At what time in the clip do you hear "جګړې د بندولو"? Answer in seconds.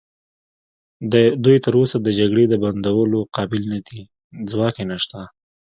2.19-3.19